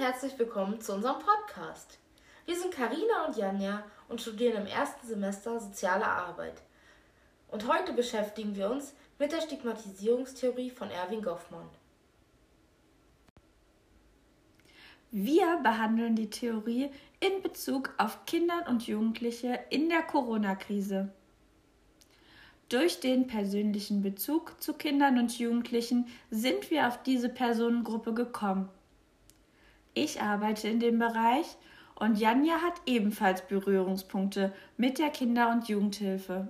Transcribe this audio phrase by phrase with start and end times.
[0.00, 1.98] herzlich willkommen zu unserem Podcast.
[2.46, 6.62] Wir sind Karina und Janja und studieren im ersten Semester Soziale Arbeit.
[7.48, 11.68] Und heute beschäftigen wir uns mit der Stigmatisierungstheorie von Erwin Goffmann.
[15.10, 16.90] Wir behandeln die Theorie
[17.20, 21.12] in Bezug auf Kinder und Jugendliche in der Corona-Krise.
[22.70, 28.70] Durch den persönlichen Bezug zu Kindern und Jugendlichen sind wir auf diese Personengruppe gekommen.
[30.02, 31.58] Ich arbeite in dem Bereich
[31.94, 36.48] und Janja hat ebenfalls Berührungspunkte mit der Kinder- und Jugendhilfe.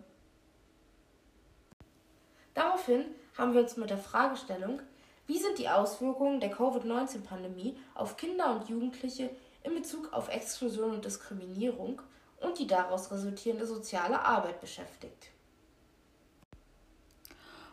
[2.55, 4.81] Daraufhin haben wir uns mit der Fragestellung,
[5.27, 9.31] wie sind die Auswirkungen der Covid-19-Pandemie auf Kinder und Jugendliche
[9.65, 12.03] in Bezug auf Exklusion und Diskriminierung
[12.41, 15.33] und die daraus resultierende soziale Arbeit beschäftigt.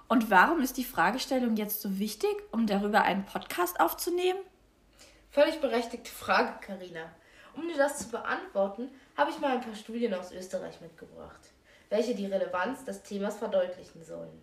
[0.08, 4.40] Und warum ist die Fragestellung jetzt so wichtig, um darüber einen Podcast aufzunehmen?
[5.38, 7.12] Völlig berechtigte Frage, Karina.
[7.56, 11.52] Um dir das zu beantworten, habe ich mal ein paar Studien aus Österreich mitgebracht,
[11.90, 14.42] welche die Relevanz des Themas verdeutlichen sollen.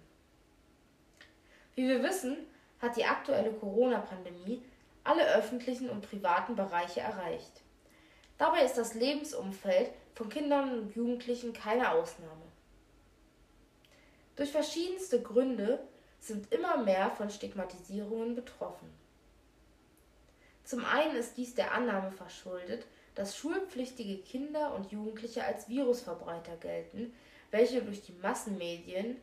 [1.75, 2.37] Wie wir wissen,
[2.79, 4.63] hat die aktuelle Corona-Pandemie
[5.03, 7.63] alle öffentlichen und privaten Bereiche erreicht.
[8.39, 12.47] Dabei ist das Lebensumfeld von Kindern und Jugendlichen keine Ausnahme.
[14.37, 15.81] Durch verschiedenste Gründe
[16.21, 19.04] sind immer mehr von Stigmatisierungen betroffen.
[20.65, 27.15] Zum einen ist dies der Annahme verschuldet, dass schulpflichtige Kinder und Jugendliche als Virusverbreiter gelten,
[27.51, 29.17] welche durch die Massenmedien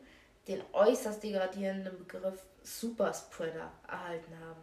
[0.48, 4.60] den äußerst degradierenden Begriff Superspreader erhalten haben.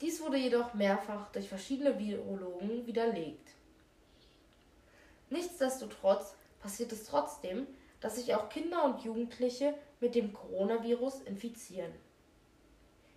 [0.00, 3.50] Dies wurde jedoch mehrfach durch verschiedene Virologen widerlegt.
[5.28, 7.66] Nichtsdestotrotz passiert es trotzdem,
[8.00, 11.92] dass sich auch Kinder und Jugendliche mit dem Coronavirus infizieren.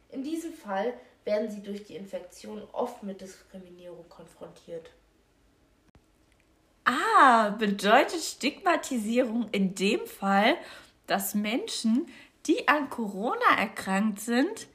[0.10, 0.94] In diesem Fall
[1.26, 4.90] werden sie durch die Infektion oft mit Diskriminierung konfrontiert.
[6.86, 10.58] Ah, bedeutet Stigmatisierung in dem Fall,
[11.08, 12.08] dass Menschen,
[12.46, 14.68] die an Corona erkrankt sind,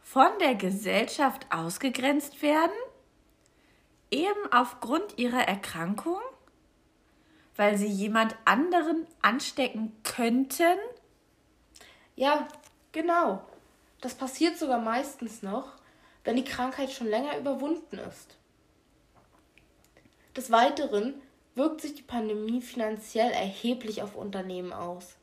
[0.00, 2.76] von der Gesellschaft ausgegrenzt werden?
[4.10, 6.20] Eben aufgrund ihrer Erkrankung?
[7.56, 10.78] Weil sie jemand anderen anstecken könnten?
[12.14, 12.46] Ja,
[12.92, 13.42] genau.
[14.00, 15.72] Das passiert sogar meistens noch,
[16.28, 18.36] wenn die Krankheit schon länger überwunden ist.
[20.36, 21.14] Des Weiteren
[21.54, 25.16] wirkt sich die Pandemie finanziell erheblich auf Unternehmen aus.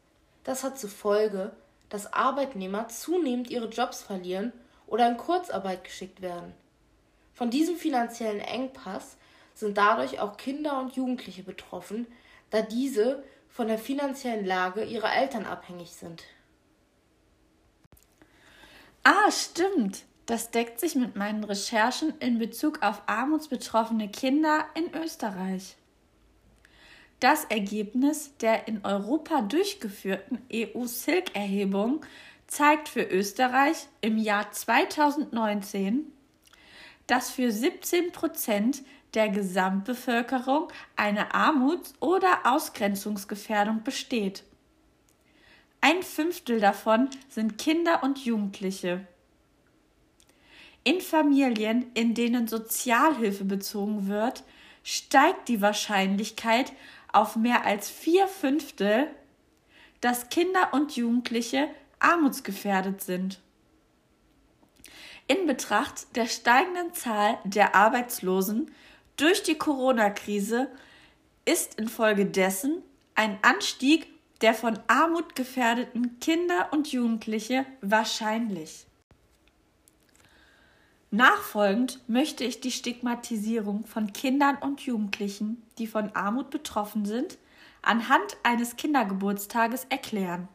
[0.44, 1.56] Das hat zur Folge,
[1.90, 4.52] dass Arbeitnehmer zunehmend ihre Jobs verlieren
[4.88, 6.54] oder in Kurzarbeit geschickt werden.
[7.36, 9.18] Von diesem finanziellen Engpass
[9.54, 12.08] sind dadurch auch Kinder und Jugendliche betroffen,
[12.50, 16.24] da diese von der finanziellen Lage ihrer Eltern abhängig sind.
[19.04, 20.04] Ah, stimmt.
[20.26, 25.76] Das deckt sich mit meinen Recherchen in Bezug auf armutsbetroffene Kinder in Österreich.
[27.20, 32.02] Das Ergebnis der in Europa durchgeführten EU-Silk-Erhebung
[32.48, 36.12] zeigt für Österreich im Jahr 2019,
[37.08, 44.44] dass für 17 Prozent der Gesamtbevölkerung eine Armuts- oder Ausgrenzungsgefährdung besteht.
[45.82, 49.08] Ein Fünftel davon sind Kinder und Jugendliche.
[50.86, 54.44] In Familien, in denen Sozialhilfe bezogen wird,
[54.84, 56.72] steigt die Wahrscheinlichkeit
[57.12, 59.08] auf mehr als vier Fünftel,
[60.00, 61.70] dass Kinder und Jugendliche
[62.00, 63.40] armutsgefährdet sind.
[65.28, 68.70] In Betracht der steigenden Zahl der Arbeitslosen
[69.18, 70.70] durch die Corona-Krise
[71.46, 72.84] ist infolgedessen
[73.16, 74.08] ein Anstieg
[74.42, 78.86] der von Armut gefährdeten Kinder und Jugendliche wahrscheinlich.
[81.16, 87.38] Nachfolgend möchte ich die Stigmatisierung von Kindern und Jugendlichen, die von Armut betroffen sind,
[87.82, 90.50] anhand eines Kindergeburtstages erklären.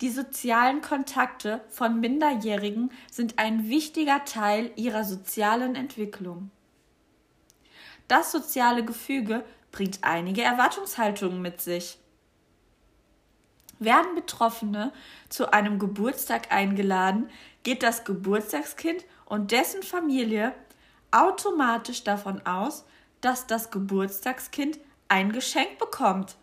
[0.00, 6.50] Die sozialen Kontakte von Minderjährigen sind ein wichtiger Teil ihrer sozialen Entwicklung.
[8.08, 11.98] Das soziale Gefüge bringt einige Erwartungshaltungen mit sich.
[13.84, 14.92] Werden Betroffene
[15.28, 17.30] zu einem Geburtstag eingeladen,
[17.62, 20.54] geht das Geburtstagskind und dessen Familie
[21.10, 22.84] automatisch davon aus,
[23.20, 26.36] dass das Geburtstagskind ein Geschenk bekommt.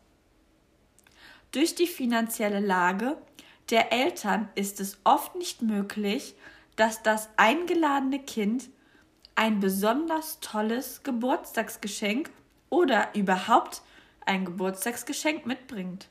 [1.51, 3.17] Durch die finanzielle Lage
[3.69, 6.35] der Eltern ist es oft nicht möglich,
[6.75, 8.69] dass das eingeladene Kind
[9.35, 12.29] ein besonders tolles Geburtstagsgeschenk
[12.69, 13.81] oder überhaupt
[14.25, 16.07] ein Geburtstagsgeschenk mitbringt.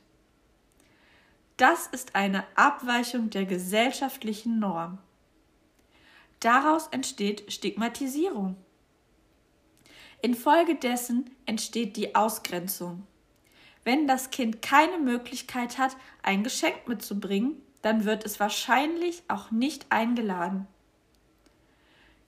[1.59, 4.97] Das ist eine Abweichung der gesellschaftlichen Norm.
[6.39, 8.55] Daraus entsteht Stigmatisierung.
[10.21, 13.05] Infolgedessen entsteht die Ausgrenzung.
[13.83, 19.87] Wenn das Kind keine Möglichkeit hat, ein Geschenk mitzubringen, dann wird es wahrscheinlich auch nicht
[19.89, 20.65] eingeladen.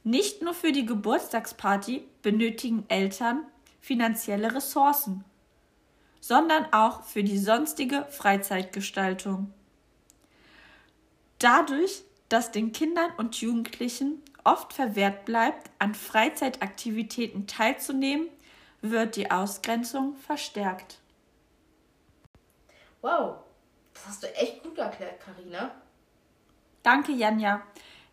[0.04, 3.46] Nicht nur für die Geburtstagsparty benötigen Eltern
[3.80, 5.24] finanzielle Ressourcen,
[6.22, 9.54] sondern auch für die sonstige Freizeitgestaltung.
[11.40, 18.28] Dadurch, dass den Kindern und Jugendlichen oft verwehrt bleibt, an Freizeitaktivitäten teilzunehmen,
[18.82, 21.00] wird die Ausgrenzung verstärkt.
[23.02, 23.38] Wow,
[23.94, 25.72] das hast du echt gut erklärt, Karina.
[26.84, 27.64] Danke, Janja.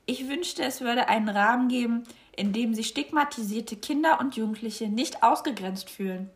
[0.06, 5.22] Ich wünschte, es würde einen Rahmen geben, in dem sich stigmatisierte Kinder und Jugendliche nicht
[5.22, 6.30] ausgegrenzt fühlen.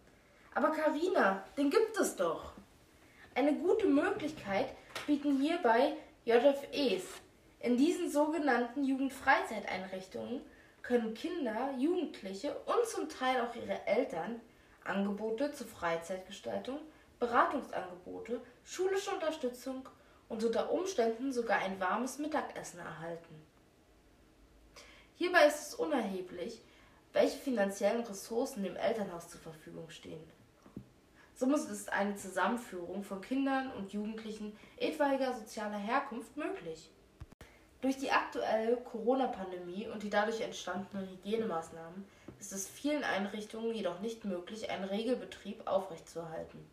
[0.55, 2.53] Aber Karina, den gibt es doch.
[3.35, 4.69] Eine gute Möglichkeit
[5.07, 5.95] bieten hierbei
[6.25, 7.05] JFEs.
[7.61, 10.43] In diesen sogenannten Jugendfreizeiteinrichtungen
[10.83, 14.41] können Kinder, Jugendliche und zum Teil auch ihre Eltern
[14.85, 16.79] Angebote zur Freizeitgestaltung,
[17.21, 19.89] Beratungsangebote, schulische Unterstützung
[20.29, 23.47] und unter Umständen sogar ein warmes Mittagessen erhalten.
[25.15, 26.61] Hierbei ist es unerheblich,
[27.13, 30.42] welche finanziellen Ressourcen dem Elternhaus zur Verfügung stehen.
[31.35, 36.91] Somit ist eine Zusammenführung von Kindern und Jugendlichen etwaiger sozialer Herkunft möglich.
[37.81, 42.05] Durch die aktuelle Corona-Pandemie und die dadurch entstandenen Hygienemaßnahmen
[42.39, 46.65] ist es vielen Einrichtungen jedoch nicht möglich, einen Regelbetrieb aufrechtzuerhalten.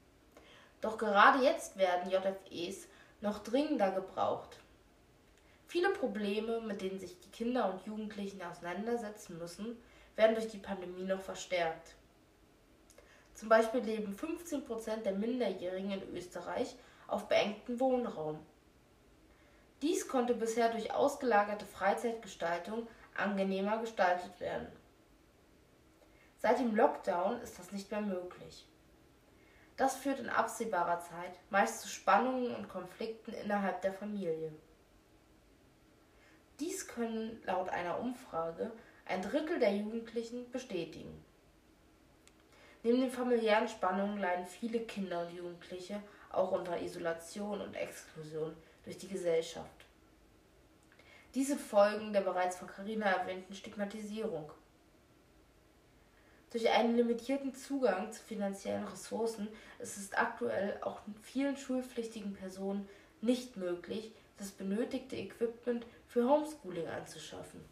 [0.82, 2.88] Doch gerade jetzt werden JFEs
[3.22, 4.60] noch dringender gebraucht.
[5.68, 9.78] Viele Probleme, mit denen sich die Kinder und Jugendlichen auseinandersetzen müssen,
[10.16, 11.96] werden durch die Pandemie noch verstärkt.
[13.40, 16.76] Zum Beispiel leben 15 Prozent der Minderjährigen in Österreich
[17.08, 18.46] auf beengtem Wohnraum.
[19.82, 24.68] Dies konnte bisher durch ausgelagerte Freizeitgestaltung angenehmer gestaltet werden.
[26.36, 28.68] Seit dem Lockdown ist das nicht mehr möglich.
[29.78, 34.52] Das führt in absehbarer Zeit meist zu Spannungen und Konflikten innerhalb der Familie.
[36.60, 38.74] Dies können laut einer Umfrage
[39.06, 41.24] ein Drittel der Jugendlichen bestätigen.
[42.84, 48.56] Neben den familiären Spannungen leiden viele Kinder und Jugendliche auch unter Isolation und Exklusion
[48.86, 49.86] durch die Gesellschaft.
[51.36, 54.50] Diese Folgen der bereits von Carina erwähnten Stigmatisierung.
[56.52, 62.90] Durch einen limitierten Zugang zu finanziellen Ressourcen ist es aktuell auch vielen schulpflichtigen Personen
[63.22, 67.64] nicht möglich, das benötigte Equipment für Homeschooling anzuschaffen.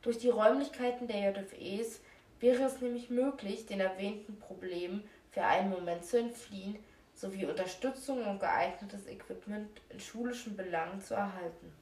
[0.00, 2.00] Durch die Räumlichkeiten der JFEs
[2.40, 6.78] wäre es nämlich möglich, den erwähnten Problemen für einen Moment zu entfliehen
[7.14, 11.72] sowie Unterstützung und geeignetes Equipment in schulischen Belangen zu erhalten.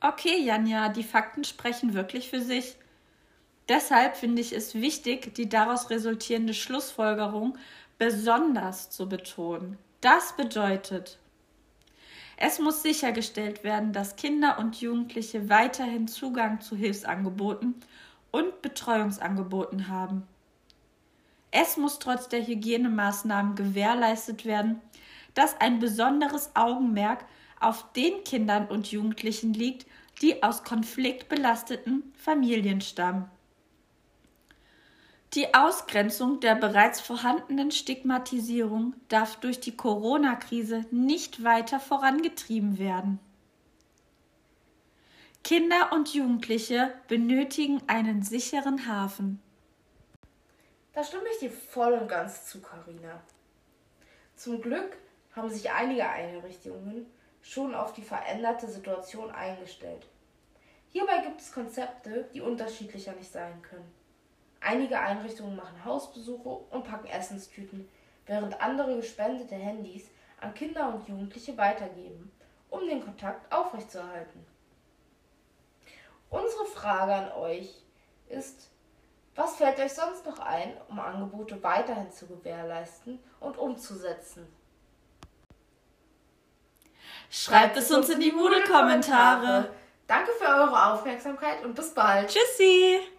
[0.00, 2.76] Okay, Janja, die Fakten sprechen wirklich für sich.
[3.70, 7.56] Deshalb finde ich es wichtig, die daraus resultierende Schlussfolgerung
[7.96, 9.78] besonders zu betonen.
[10.02, 11.18] Das bedeutet,
[12.36, 17.76] es muss sichergestellt werden, dass Kinder und Jugendliche weiterhin Zugang zu Hilfsangeboten
[18.34, 20.26] und Betreuungsangeboten haben.
[21.52, 24.80] Es muss trotz der Hygienemaßnahmen gewährleistet werden,
[25.34, 27.26] dass ein besonderes Augenmerk
[27.60, 29.86] auf den Kindern und Jugendlichen liegt,
[30.20, 33.30] die aus konfliktbelasteten Familien stammen.
[35.34, 43.20] Die Ausgrenzung der bereits vorhandenen Stigmatisierung darf durch die Corona-Krise nicht weiter vorangetrieben werden.
[45.44, 49.42] Kinder und Jugendliche benötigen einen sicheren Hafen.
[50.94, 53.20] Da stimme ich dir voll und ganz zu, Karina.
[54.36, 54.96] Zum Glück
[55.36, 57.04] haben sich einige Einrichtungen
[57.42, 60.06] schon auf die veränderte Situation eingestellt.
[60.88, 63.92] Hierbei gibt es Konzepte, die unterschiedlicher nicht sein können.
[64.62, 67.86] Einige Einrichtungen machen Hausbesuche und packen Essenstüten,
[68.24, 70.08] während andere gespendete Handys
[70.40, 72.32] an Kinder und Jugendliche weitergeben,
[72.70, 74.53] um den Kontakt aufrechtzuerhalten.
[76.34, 77.84] Unsere Frage an euch
[78.28, 78.68] ist,
[79.36, 84.48] was fällt euch sonst noch ein, um Angebote weiterhin zu gewährleisten und umzusetzen?
[87.30, 89.70] Schreibt es uns in die Moodle-Kommentare.
[90.08, 92.28] Danke für eure Aufmerksamkeit und bis bald.
[92.28, 93.13] Tschüssi!